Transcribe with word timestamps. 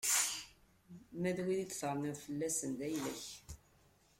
Ma 1.19 1.31
d 1.37 1.39
wid 1.43 1.59
i 1.63 1.67
d-terniḍ 1.69 2.17
fell-asen, 2.25 2.71
d 2.79 2.81
ayla-k. 2.87 3.25